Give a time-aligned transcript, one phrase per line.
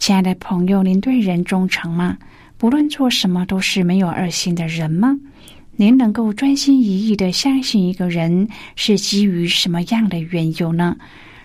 [0.00, 2.16] 亲爱的朋友，您对人忠诚吗？
[2.56, 5.14] 不论做什么，都是没有二心的人吗？
[5.76, 10.96] 您能够专心一意的相信一个人，是基于什么样的缘由呢？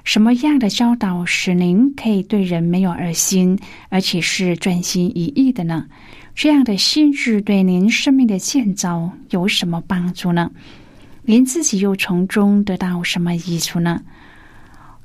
[0.05, 5.85] 什么样的教导使您可以对人没有二心，而且是专心一意的呢？
[6.33, 10.49] 这样的心智对您生命的建造有什么帮助呢？
[11.23, 14.01] 您自己又从中得到什么益处呢？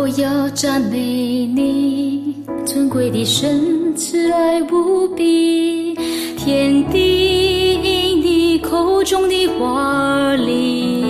[0.00, 2.34] 我要赞美你，
[2.64, 5.94] 尊贵的神，慈爱无比，
[6.38, 11.04] 天地因你口中的华丽。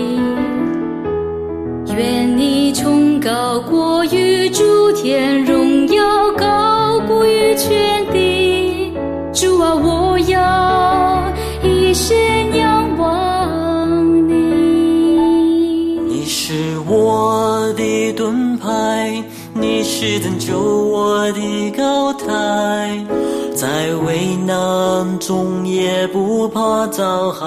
[1.96, 5.44] 愿你崇高过于诸天，
[20.02, 22.26] 是拯救我的高台，
[23.54, 23.68] 在
[24.06, 27.46] 危难中也不怕遭害。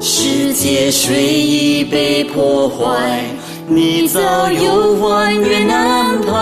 [0.00, 3.22] 世界虽已被破坏，
[3.68, 4.18] 你早
[4.50, 6.32] 有万缘安排，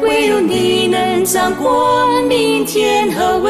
[0.00, 3.49] 唯有你能掌管明天和未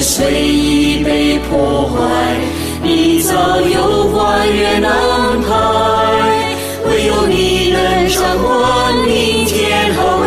[0.00, 1.98] 随意被破坏，
[2.82, 5.48] 你早有花园安排，
[6.88, 10.17] 唯有你能掌管明天后。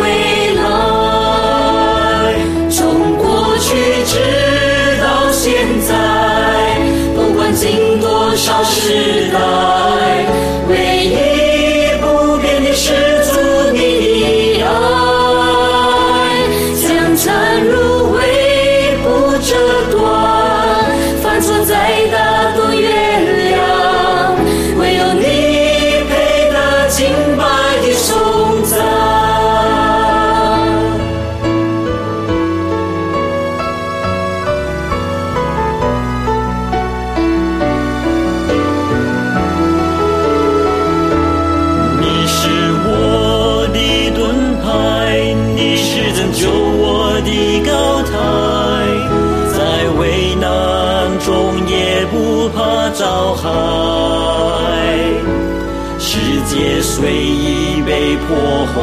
[56.94, 58.76] 随意被破坏，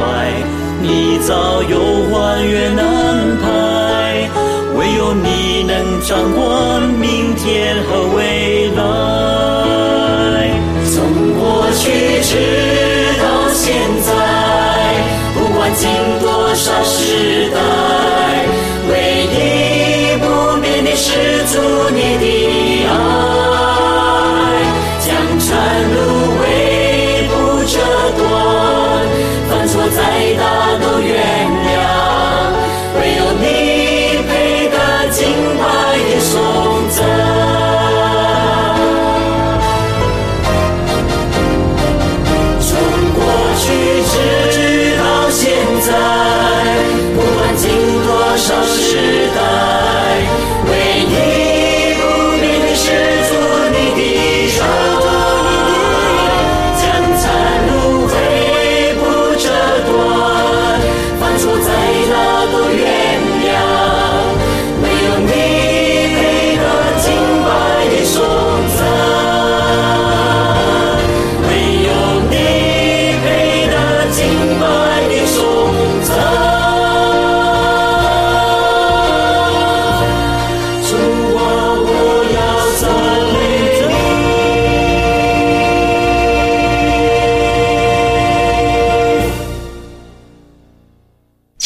[0.82, 1.80] 你早有
[2.10, 4.28] 还原安排，
[4.76, 8.39] 唯有你能掌管明天和未来。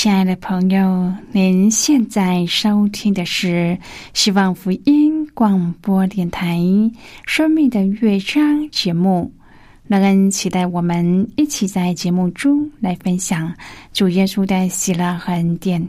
[0.04, 3.78] 亲爱的朋友，您现在收听的是
[4.14, 6.58] 希望福音广播电台
[7.26, 9.32] 《生命的乐章》节目。
[9.88, 13.54] 乐恩期待我们一起在节目中来分享
[13.94, 15.88] 主耶稣的喜乐和恩典。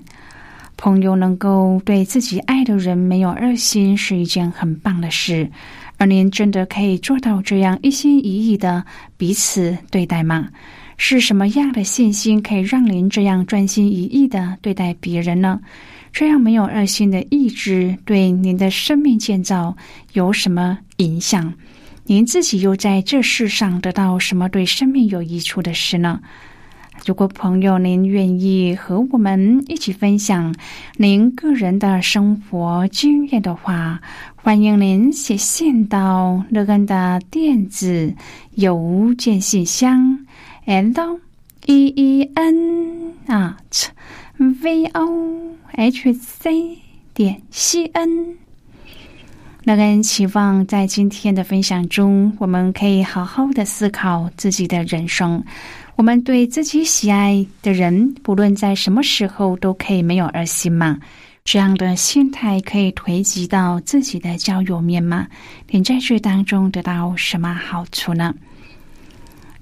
[0.77, 5.51] 朋友能够对自己爱的人没有二心，是一件很棒的事。
[5.97, 8.85] 而您真的可以做到这样一心一意的
[9.17, 10.51] 彼此对待吗？
[10.97, 15.61] 是什么样的信心可以让您这样专心一意的对待别人呢？
[16.13, 19.77] 这样没有二心的意志对您的生命建造
[20.13, 21.53] 有什么影响？
[22.05, 26.21] 您自己又在这世上得到什么对生命有益处的事呢？
[27.05, 30.55] 如果朋友您愿意和我们一起分享
[30.97, 34.01] 您个人的生活经验的话，
[34.37, 38.15] 欢迎您写信到乐恩的电子
[38.55, 40.17] 邮件信箱
[40.67, 41.21] l
[41.67, 43.89] e e n at
[44.39, 46.79] v o h c
[47.13, 48.35] 点 c n。
[49.65, 55.45] 乐恩期望在今天的分享中，我们可以好好的思考自己的人生。
[55.97, 60.99] 我们对自己喜爱的人，不论在什么时候，都可以没有二心吗？
[61.45, 65.27] 这样的心态可以推及到自己的交友面吗？
[65.69, 68.35] 你在这当中得到什么好处呢？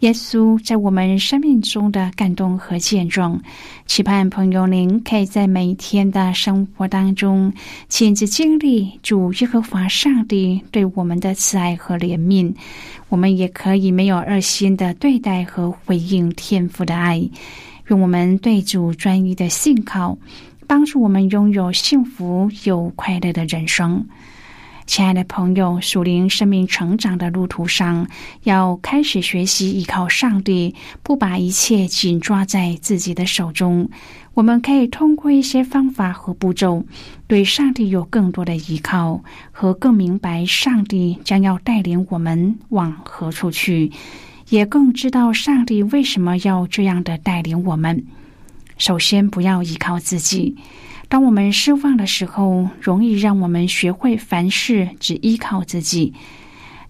[0.00, 3.38] 耶稣在我们生命中的感动和见证，
[3.84, 7.52] 期盼朋友您可以在每一天的生活当中
[7.90, 12.50] 亲自经历主耶和华上帝对我们的慈爱和怜悯。
[13.10, 17.22] 我们也可以没有二心的对待和回应天父的爱，
[17.88, 20.16] 用我们对主专一的信靠，
[20.66, 24.02] 帮助我们拥有幸福又快乐的人生。
[24.90, 28.08] 亲爱的朋友，属灵生命成长的路途上，
[28.42, 33.88] 要开始学习依靠上帝，不把一切紧抓在自己的手中。
[34.34, 36.84] 我们可以通过一些方法和步骤，
[37.28, 43.92] 对上帝有更多的依靠，和更明白上帝将要带领我们往何处去，
[44.48, 48.04] 也更知道上帝为什么要这样的带领我们。
[48.76, 50.56] 首先，不要依靠自己。
[51.10, 56.14] 当我们失望的时候，容易让我们学会凡事只依靠自己。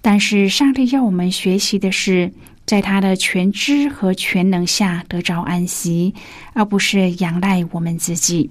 [0.02, 2.30] 但是，上帝要我们学习的是，
[2.66, 6.14] 在他的全知和全能下得着安息，
[6.52, 8.50] 而不是仰赖我们自己。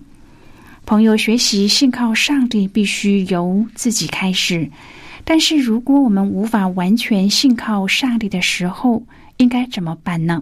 [0.87, 4.71] 朋友，学习信靠上帝必须由自己开始。
[5.23, 9.03] 但是，如果我们无法完全信靠上帝的时候，
[9.37, 10.41] 应该怎么办呢？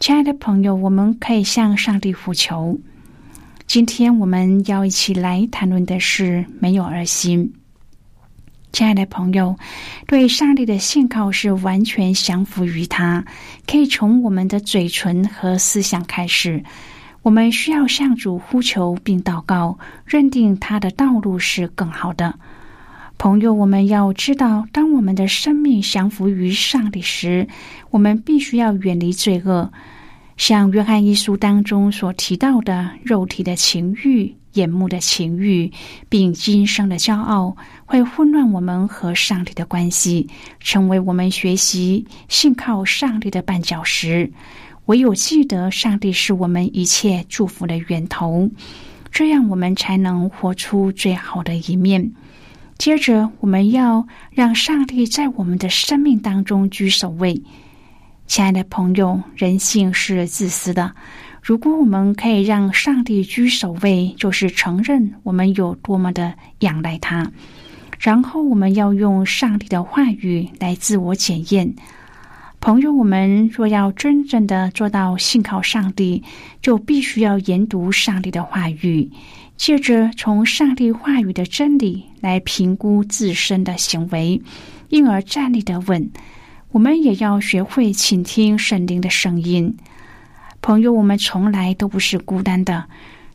[0.00, 2.80] 亲爱的朋友，我们可以向上帝呼求。
[3.74, 7.54] 今天我们要一起来谈论的是没有二心。
[8.70, 9.56] 亲爱的朋友，
[10.06, 13.24] 对上帝的信靠是完全降服于他，
[13.66, 16.62] 可以从我们的嘴唇和思想开始。
[17.22, 19.76] 我们需要向主呼求并祷告，
[20.06, 22.38] 认定他的道路是更好的。
[23.18, 27.48] 朋友，我们要知道，当我们的生命降服于上帝时，
[27.90, 29.72] 我们必须要远离罪恶。
[30.36, 35.70] 像约翰一书当中所提到的，肉体的情欲、眼目的情欲，
[36.08, 44.30] 并今生的骄傲，会混乱我们和上帝的关系，成为我们学习信靠上帝的绊脚石。
[44.86, 48.50] 唯有记得，上帝是我们一切祝福的源头，
[49.10, 52.12] 这样我们才能活出最好的一面。
[52.76, 57.40] 接着，我们要让上帝在我们的生命当中居首位。
[58.26, 60.92] 亲爱的朋友，人性是自私的。
[61.42, 67.30] 如果我们可以让上帝居首位，就是承认我们有多么的仰赖他。
[68.00, 71.74] 然后，我们要用上帝的话语来自我检验。
[72.60, 76.22] 朋友，我们若要真正的做到信靠上帝，
[76.62, 79.10] 就必须要研读上帝的话语，
[79.56, 84.40] 借着从上帝话语的真理来评估自身的行为，
[84.88, 86.10] 因而站立的稳。
[86.74, 89.76] 我们也要学会倾听圣灵的声音，
[90.60, 92.86] 朋友，我们从来都不是孤单的。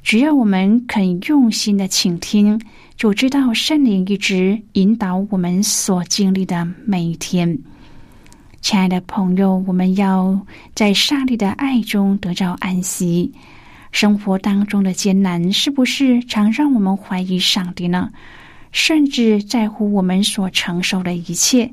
[0.03, 2.62] 只要我们肯用心的倾听，
[2.98, 7.58] 就知道圣灵一直引导我们所经历的每一天。
[8.60, 13.31] 亲爱的朋友，我们要在上帝的爱中得到安息。
[13.93, 18.12] 生活当中的艰难，是不是常让我们怀疑上帝呢？
[18.74, 21.72] 甚至在乎我们所承受的一切。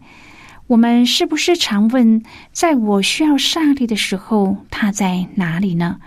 [0.69, 6.01] 我们是不是常问，在我需要上帝的时候，他在哪里呢？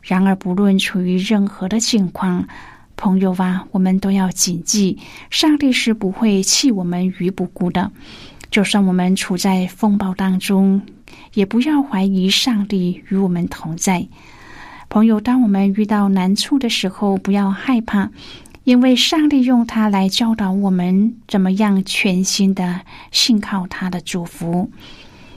[0.00, 2.48] 然而，不论处于任何的境况，
[2.96, 7.92] 朋友啊，我们都要谨记，上帝是不会弃我们于不顾的。
[8.50, 10.80] 就算我们处在风暴当中，
[11.34, 14.08] 也不要怀疑上帝与我们同在。
[14.88, 18.10] 朋友，当我们遇到难处的时候，不要害怕。
[18.66, 22.80] 因为上帝用它来教导我们怎么样全心的
[23.12, 24.72] 信靠他的祝福。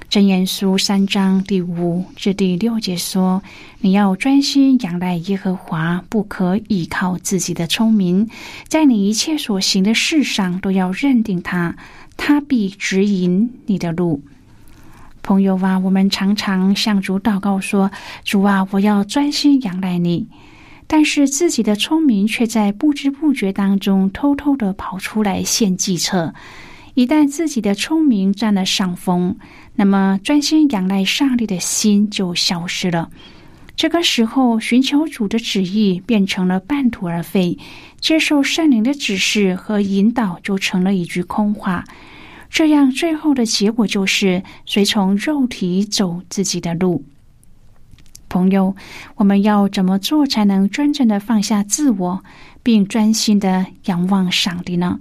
[0.10, 3.44] 真言书三章第五至第六节说
[3.82, 8.28] ：“你要专心仰赖耶和华，不可依靠自己的聪明，
[8.68, 11.76] 在你一切所行的事上都要认定他，
[12.18, 14.24] 他必指引你的路。”
[15.22, 17.92] 朋友啊，我们常常向主祷告说
[18.26, 20.26] ：“主啊，我要专心仰赖你。”
[20.92, 26.34] 但是自己的聪明却在不知不觉当中偷偷的跑出来献计策。
[26.96, 29.38] 一旦自己的聪明占了上风，
[29.76, 33.12] 那么专心仰赖上帝的心就消失了。
[33.76, 37.60] 这个时候，寻求主的旨意变成了半途而废，
[38.02, 41.86] 接受圣灵的指示和引导就成了一句空话。
[42.50, 47.06] 这样最后的结果就是随从肉体走自己的路。
[48.30, 48.76] 朋友，
[49.16, 52.24] 我们要怎么做才能真正的放下自我，
[52.64, 55.00] 并专心的仰望上帝呢？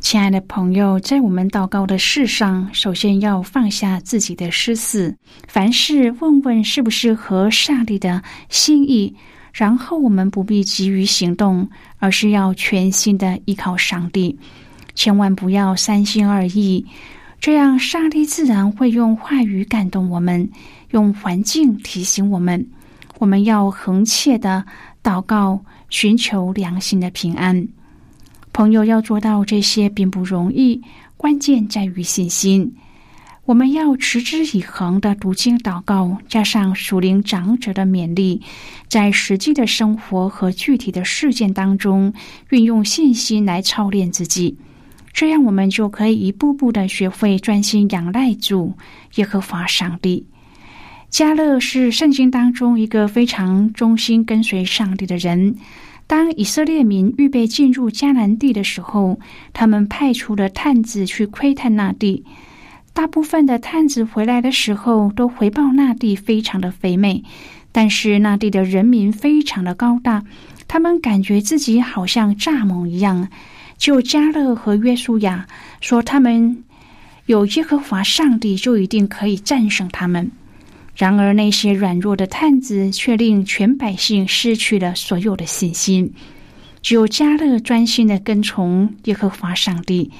[0.00, 5.16] 亲爱的朋友，在我们祷告的事上，首先要放下自己的私事，
[5.48, 9.16] 凡事问问是不是合上帝的心意，
[9.54, 14.38] 然后我们不必急于行动，而是要全心的依靠上帝，
[14.94, 16.84] 千万不要三心二意，
[17.40, 20.50] 这样上帝自然会用话语感动我们。
[20.94, 22.64] 用环境提醒我们，
[23.18, 24.64] 我们要恒切的
[25.02, 27.66] 祷告，寻求良心的平安。
[28.52, 30.80] 朋友要做到这些并不容易，
[31.16, 32.76] 关键在于信心。
[33.44, 38.40] 我们要持之以恒的读经祷告，加上属灵长者的勉励，
[38.86, 42.14] 在实际的生活和具体的事件当中，
[42.50, 44.56] 运用信心来操练自己。
[45.12, 48.74] 这样，我们就可以一步步的学会专心仰赖主
[49.16, 50.24] 耶和华上帝。
[51.14, 55.54] 加勒是圣经当中一个非常忠心跟随上帝的人。
[56.08, 59.20] 当以色列民预备进入迦南地的时候，
[59.52, 62.24] 他们派出了探子去窥探那地。
[62.92, 67.22] 大部分的探子回来的时候，都回报那地非常的肥美，
[67.70, 70.24] 但是那地的人民非常的高大，
[70.66, 73.28] 他们感觉自己好像蚱蜢一样。
[73.78, 75.46] 就加勒和约书亚
[75.80, 76.64] 说，他们
[77.26, 80.28] 有耶和华上帝，就一定可以战胜他们。
[80.96, 86.12] 然而，那些软弱的探子却令全百姓失去了所有的信心。
[86.82, 90.10] 只有加勒专心的跟从耶和华上帝。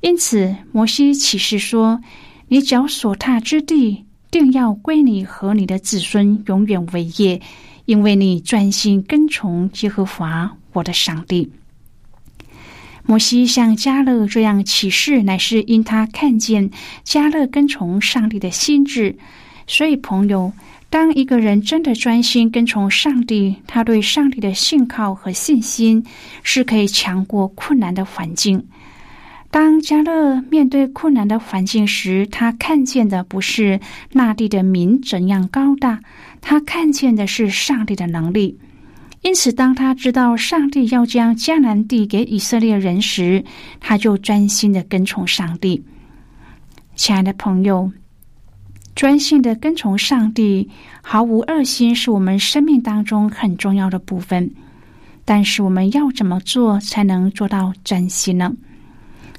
[0.00, 2.00] 因此，摩西启示说
[2.48, 7.40] ：“你脚所踏之地，定要归你和你的子孙永远为业，
[7.84, 11.52] 因为你专心跟从耶和华我的上帝。”
[13.04, 16.70] 摩西向加勒这样启示，乃是因他看见
[17.02, 19.18] 加勒跟从上帝的心智。
[19.72, 20.52] 所以，朋友，
[20.90, 26.04] 当一个人真的专心跟从上帝，他对上帝的信靠和信心
[26.42, 28.62] 是可以强过困难的环境。
[29.50, 33.80] 当加勒面对困难的环境时，他看见的不是
[34.12, 35.98] 那地的民怎样高大，
[36.42, 38.58] 他看见的是上帝的能力。
[39.22, 43.42] 因此，当他知道上帝要将迦南地给以色列人时，
[43.80, 45.82] 他就专心的跟从上帝。
[46.94, 47.90] 亲爱的朋友。
[48.94, 50.68] 专心的跟从上帝，
[51.02, 54.50] 毫无二心，是我们生命当中很重要的部分。
[55.24, 58.52] 但是，我们要怎么做才能做到专心呢？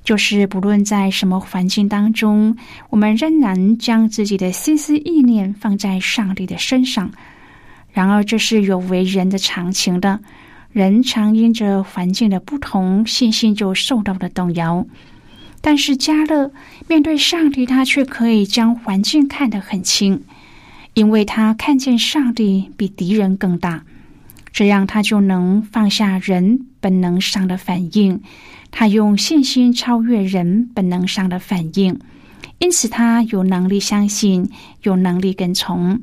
[0.03, 2.57] 就是不论在什么环境当中，
[2.89, 7.11] 我们仍然将自己的心思意念放在上帝的身上。
[7.91, 10.19] 然而，这是有违人的常情的。
[10.71, 14.85] 人常因着环境的不同，信心就受到了动摇。
[15.65, 16.51] 但是加勒
[16.89, 20.21] 面对上帝，他却可以将环境看得很轻，
[20.93, 23.85] 因为他看见上帝比敌人更大，
[24.51, 28.21] 这样他就能放下人本能上的反应，
[28.71, 31.97] 他用信心超越人本能上的反应，
[32.59, 34.49] 因此他有能力相信，
[34.81, 36.01] 有能力跟从。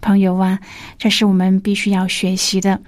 [0.00, 0.58] 朋友啊，
[0.98, 2.82] 这是我们必须要学习的。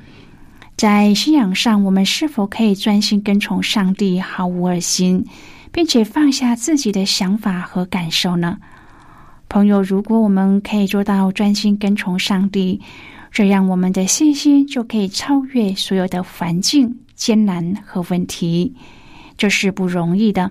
[0.77, 5.25] 在信仰上，我们是否可以专心跟从上帝，毫无二心，
[5.73, 8.59] 并且放下自己的想法和感受呢？
[9.49, 12.79] 朋友，如果我们可以做到专心跟从上帝，
[13.31, 18.75] 这样我们的信心就可以超越所有的环境、艰难和问题，
[19.39, 20.51] 这是不容易的。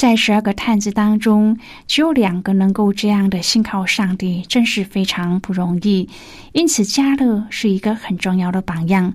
[0.00, 6.08] 在十二个探子当中，只有两个能够这样的信靠上帝，真是非常不容易。
[6.52, 9.12] 因此，加勒是一个很重要的榜样。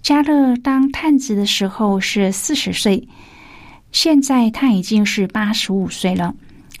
[0.00, 3.08] 加勒当探子的时候是四十岁，
[3.90, 6.32] 现在他已经是八十五岁了。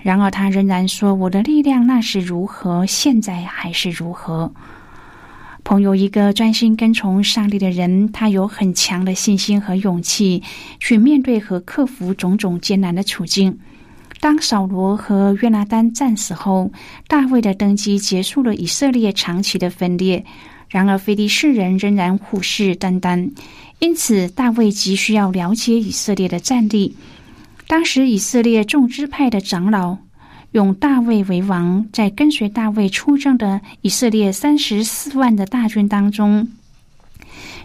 [0.02, 4.52] 然而，他仍然说：“我的力量那是如何，现在还是如何。”
[5.68, 10.42] 朋友，一个专心跟从上帝的人，他有很强的信心和勇气
[10.80, 13.58] 去面对和克服种种艰难的处境。
[14.18, 16.72] 当扫罗和约拿丹战死后，
[17.06, 20.24] 大卫的登基结束了以色列长期的分裂。
[20.70, 23.30] 然而，非利士人仍然虎视眈眈，
[23.78, 26.96] 因此大卫急需要了解以色列的战力。
[27.66, 29.98] 当时，以色列众支派的长老。
[30.52, 36.48] 用大卫为王，在跟随大卫出征的以色列三十四万的大军当中，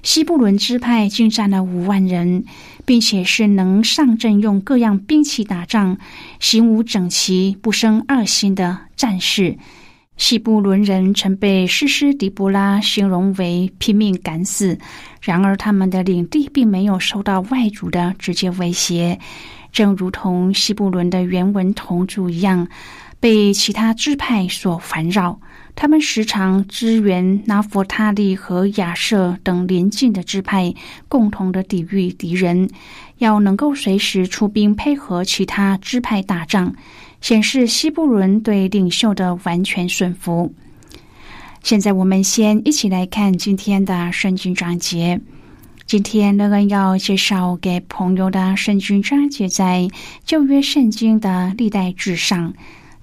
[0.04, 2.44] 西布伦支派竟占了五万人，
[2.86, 5.98] 并且是能上阵用各样兵器打仗、
[6.40, 9.58] 行伍整齐、不生二心的战士。
[10.16, 14.78] 西布伦人曾被诗诗迪波拉形容为拼命敢死，
[15.22, 19.18] 然而他们的领地并没有受到外族的直接威胁。
[19.74, 22.66] 正如同西布伦的原文同族一样，
[23.20, 25.38] 被其他支派所烦扰。
[25.76, 30.72] 他们时常支援拿佛他利和亚瑟等邻近的支派，
[31.10, 32.70] 共同的抵御敌人。
[33.18, 36.76] 要能够随时出兵配合其他支派打仗，
[37.22, 40.54] 显示西布伦对领袖的完全顺服。
[41.64, 45.20] 现在，我们先一起来看今天的圣经章节。
[45.94, 49.88] 今天乐恩要介绍给朋友的圣经章节，在
[50.26, 52.52] 旧约圣经的历代志上。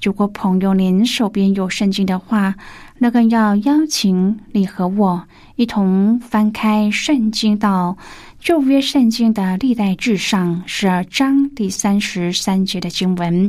[0.03, 2.57] 如果朋友您手边有圣经的话，
[2.98, 5.22] 乐恩要邀请你和我
[5.55, 7.96] 一同翻开圣经到
[8.40, 13.48] 旧约圣经的历代志上十二章第三十三节的经文。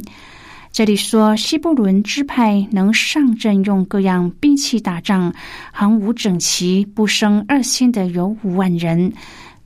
[0.72, 5.34] 这里说，西布伦支派能上阵用各样兵器打仗，
[5.74, 9.12] 行武整齐，不生二心的有五万人。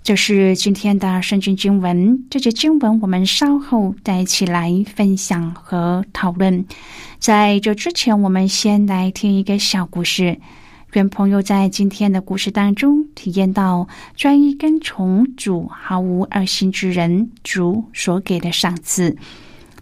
[0.01, 2.25] 这是今天的圣经经文。
[2.27, 6.65] 这节经文我们稍后再一起来分享和讨论。
[7.19, 10.35] 在这之前，我们先来听一个小故事。
[10.93, 19.15] 愿朋友在今天的故事当中体验到专一跟从主、毫无二心之人主所给的赏赐。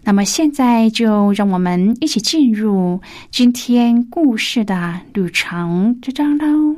[0.06, 6.76] 那么现在就让我们一起进入今天故事的旅程之中喽。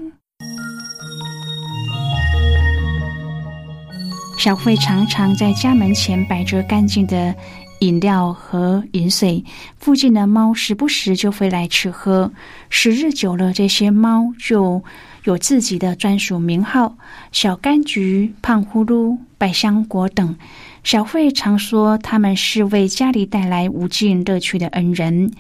[4.38, 7.34] 小慧常常在家门前摆着干净的
[7.80, 9.44] 饮料和饮水，
[9.76, 12.30] 附近的猫时不时就会来吃喝。
[12.70, 14.82] 时日久了，这些猫就
[15.26, 16.96] 有自己的专属名号：
[17.32, 20.36] 小柑橘、胖呼噜、百香果等。
[20.84, 25.32] 小慧常说，他们是为家里带来无尽乐趣的恩人。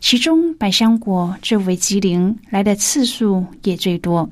[0.00, 4.28] 其中，百香果最为机灵，来的次数也最多。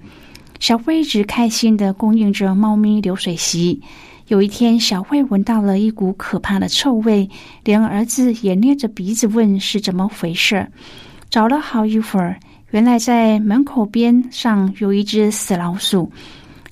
[0.58, 3.80] 小慧一直开心的供应着猫咪流水席。
[4.28, 7.30] 有一天，小慧闻到了一股可怕的臭味，
[7.64, 10.70] 连儿子也捏着鼻子问是怎么回事。
[11.30, 12.38] 找了好一会儿，
[12.70, 16.11] 原来在门口边上有一只死老鼠。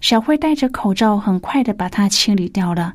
[0.00, 2.94] 小慧戴着口罩，很快的把它清理掉了，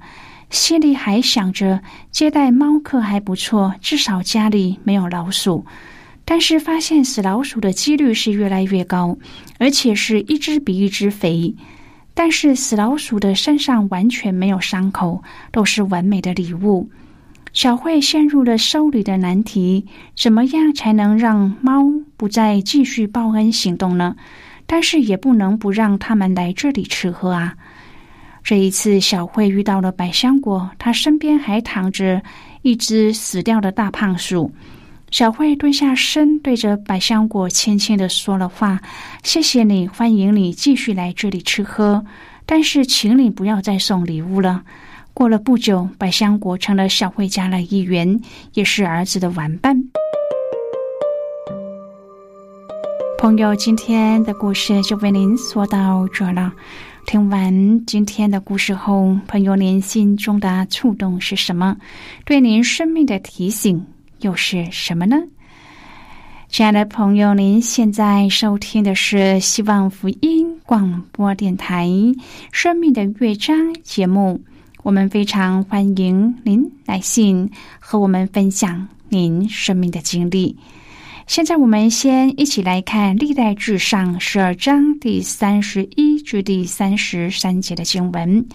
[0.49, 5.65] 心里还想着接待猫客还不错，至少家里没有老鼠。
[6.23, 9.17] 但是发现死老鼠的几率是越来越高，
[9.59, 11.53] 而且是一只比一只肥。
[12.13, 16.89] 但是死老鼠的身上完全没有伤口，都是完美的礼物。
[17.53, 19.85] 小慧陷入了收礼的难题：
[20.17, 21.83] 怎么样才能让猫
[22.17, 24.15] 不再继续报恩行动呢？
[24.65, 27.53] 但是也不能不让他们来这里吃喝啊！
[28.43, 32.23] 这一次，小慧遇到了百香果，她身边还躺着
[32.63, 34.51] 一只死掉的大胖鼠。
[35.11, 38.81] 小慧蹲下身，对着百香果轻轻的说了话
[39.21, 42.03] ：“谢谢你，欢迎你继续来这里吃喝，
[42.47, 44.63] 但是请你不要再送礼物了。”
[45.13, 48.19] 过了不久，百香果成了小慧家的一员，
[48.54, 49.80] 也是儿子的玩伴。
[53.19, 56.52] 朋友，今天的故事就为您说到这了。
[57.06, 61.78] 听完今天的故事后，朋友您心中的触动是什么？
[62.26, 63.86] 对您生命的提醒
[64.21, 65.17] 又是什么呢？
[66.49, 71.88] 亲爱的朋友，您现在收听的是希望福音广播电台
[72.52, 74.41] 《生命的乐章》节目。
[74.83, 80.57] 我们非常欢迎您来信和我们分享您生命的经历。
[81.25, 88.45] 现在我们先一起来看《历代至上》十二章第三十一至第三十三节的经文。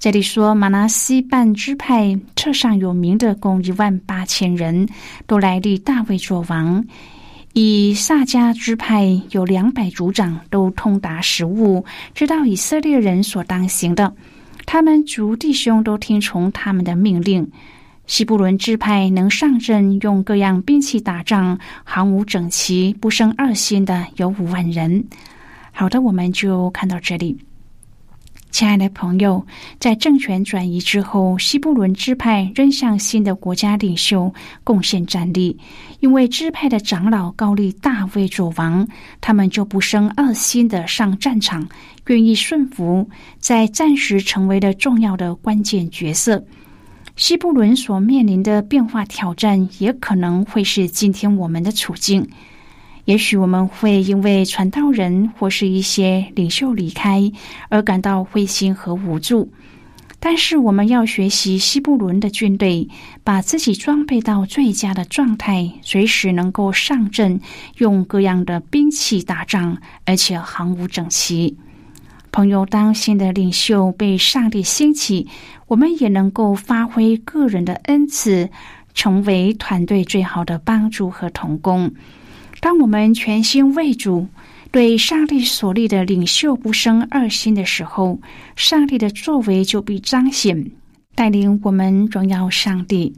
[0.00, 4.88] 这里说，马拉西半支派册上有名的共一万八千人，
[5.28, 6.82] 都来立大卫做王；
[7.52, 11.84] 以萨迦支派有两百族长，都通达食物，
[12.16, 14.12] 知道以色列人所当行的。
[14.64, 17.50] 他们族弟兄都听从他们的命令。
[18.06, 25.04] 西布伦支派能上阵，用各样兵器打仗，行伍整齐，不生二心的有五万人。
[25.70, 27.38] 好的，我们就看到这里。
[28.52, 29.44] 亲爱的朋友，
[29.80, 35.58] 在政权转移之后，西布伦支派仍向新的国家领袖贡献战力，
[36.00, 38.86] 因为支派的长老高立大卫做王，
[39.22, 41.66] 他们就不生二心的上战场，
[42.08, 46.44] 愿意顺服，在战时成为了重要的关键角色。
[47.16, 52.28] 西布伦所面临的变化挑战，也可能会是今天我们的处境。
[53.04, 57.32] 也许我们会因为传道人或是一些领袖离开
[57.68, 59.52] 而感到灰心和无助，
[60.20, 62.88] 但是我们要学习西布伦的军队，
[63.24, 67.40] 把自己装备到最佳的状态，随时能够上阵，
[67.78, 71.56] 用各样的兵器打仗，而且行伍整齐。
[72.30, 75.26] 朋友，当新的领袖被上帝兴起，
[75.66, 78.48] 我们也能够发挥个人的恩赐，
[78.94, 81.92] 成为团队最好的帮助和同工。
[82.62, 84.28] 当我们全心为主，
[84.70, 88.20] 对上帝所立的领袖不生二心的时候，
[88.54, 90.70] 上帝的作为就必彰显，
[91.16, 93.16] 带领我们荣耀上帝。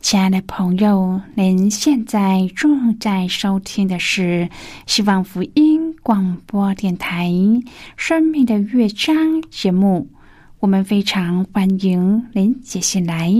[0.00, 4.48] 亲爱的朋友，您现在正在收听的是
[4.86, 7.28] 希望福音广播电台
[7.98, 9.14] 《生命的乐章》
[9.50, 10.08] 节目。
[10.60, 13.30] 我们非常欢迎您写信来，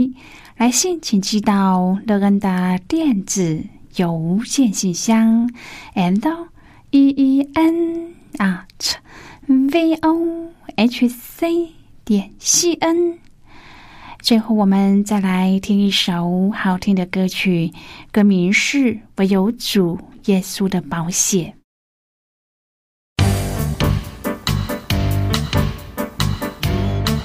[0.58, 3.64] 来信请寄到乐恩的电子
[3.96, 5.48] 邮件信箱
[5.94, 6.48] ，and
[6.90, 8.94] e e n at
[9.46, 11.72] v o h c
[12.04, 13.18] 点 c n。
[14.20, 17.72] 最后，我们再来听一首好听的歌曲，
[18.12, 18.78] 歌名是
[19.16, 21.52] 《唯有主耶稣的保险》。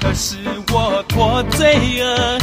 [0.02, 0.38] 可是
[0.74, 2.40] 我脱罪恶，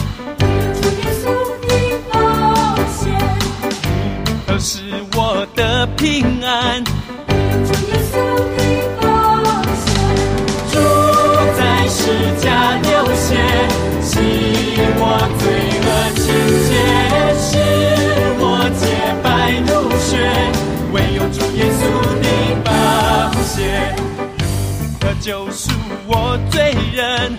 [6.05, 6.13] 平
[6.45, 8.15] 安，主耶稣
[8.57, 8.61] 的
[9.01, 9.03] 保
[9.73, 9.89] 险。
[10.71, 10.73] 主
[11.57, 11.97] 在世
[12.43, 12.47] 家
[12.83, 13.27] 流血。
[14.03, 14.13] 洗
[15.01, 15.03] 我
[15.41, 15.43] 罪
[15.81, 15.89] 恶
[16.21, 16.23] 清
[16.69, 16.71] 洁，
[17.41, 17.43] 使
[18.39, 18.45] 我
[18.79, 18.85] 洁
[19.23, 19.25] 白
[19.65, 20.13] 如雪，
[20.93, 21.83] 唯有主耶稣
[22.21, 22.27] 的
[22.63, 22.69] 宝
[23.45, 23.57] 血，
[25.01, 25.73] 可救赎
[26.07, 26.13] 我
[26.51, 27.33] 罪人。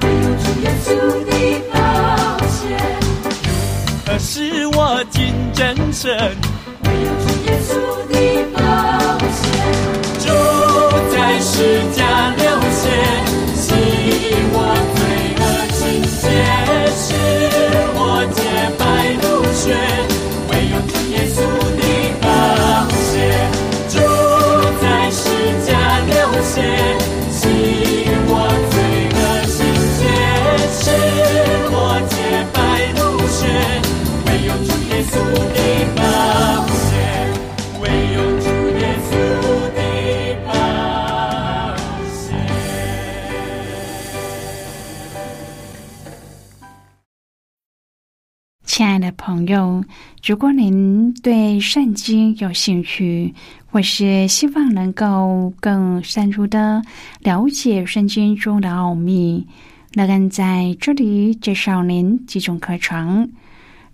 [0.00, 0.86] 唯有主耶稣
[1.26, 1.30] 的
[1.72, 1.74] 宝
[2.46, 2.62] 血，
[4.06, 6.36] 可使我进真神。
[49.42, 49.84] 朋友，
[50.24, 53.34] 如果您对圣经有兴趣，
[53.66, 56.80] 或是希望能够更深入的
[57.20, 59.44] 了解圣经中的奥秘，
[59.94, 63.28] 那更在这里介绍您几种课程。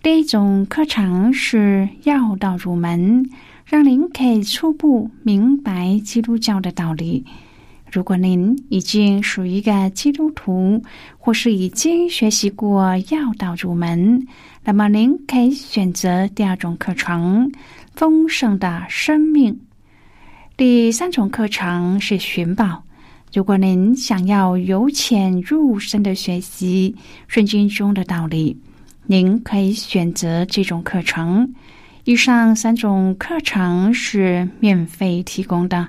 [0.03, 3.25] 第一种课程是要道入门，
[3.65, 7.25] 让您可以初步明白基督教的道理。
[7.90, 10.83] 如果您已经属于一个基督徒，
[11.16, 14.27] 或是已经学习过要道入门，
[14.62, 17.51] 那么您可以选择第二种课程——
[17.96, 19.59] 丰盛的生命。
[20.57, 22.83] 第三种课程是寻宝。
[23.33, 26.94] 如果您想要由浅入深的学习
[27.27, 28.57] 圣经中的道理，
[29.07, 31.55] 您可以选择这种课程。
[32.05, 35.88] 以上三种课程是免费提供的。